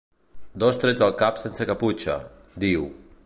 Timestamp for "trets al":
0.83-1.13